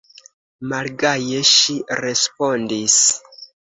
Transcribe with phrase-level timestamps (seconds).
[0.71, 3.01] Malgaje ŝi respondis: